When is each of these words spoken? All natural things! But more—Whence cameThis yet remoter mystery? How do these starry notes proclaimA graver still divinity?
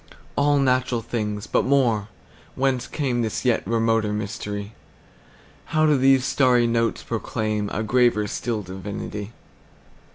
All 0.35 0.57
natural 0.57 1.03
things! 1.03 1.45
But 1.45 1.63
more—Whence 1.63 2.87
cameThis 2.87 3.45
yet 3.45 3.61
remoter 3.67 4.11
mystery? 4.11 4.73
How 5.77 5.85
do 5.85 5.95
these 5.95 6.25
starry 6.25 6.65
notes 6.65 7.03
proclaimA 7.03 7.83
graver 7.83 8.25
still 8.25 8.63
divinity? 8.63 9.31